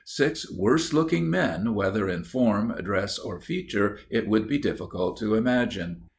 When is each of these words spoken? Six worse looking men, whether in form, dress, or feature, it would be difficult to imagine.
Six 0.03 0.51
worse 0.51 0.93
looking 0.93 1.29
men, 1.29 1.75
whether 1.75 2.09
in 2.09 2.23
form, 2.23 2.73
dress, 2.83 3.19
or 3.19 3.39
feature, 3.39 3.99
it 4.09 4.27
would 4.27 4.47
be 4.47 4.57
difficult 4.57 5.19
to 5.19 5.35
imagine. 5.35 6.05